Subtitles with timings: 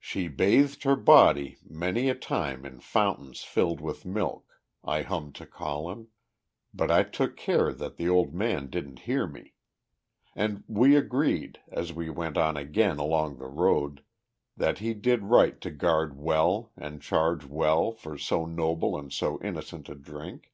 [0.00, 5.46] "She bathed her body many a time In fountains filled with milk." I hummed to
[5.46, 6.08] Colin;
[6.74, 9.54] but I took care that the old man didn't hear me.
[10.34, 14.02] And we agreed, as we went on again along the road,
[14.56, 19.40] that he did right to guard well and charge well for so noble and so
[19.42, 20.52] innocent a drink.